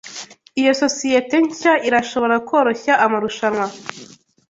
[0.59, 3.67] Iyo sosiyete nshya irashobora koroshya amarushanwa.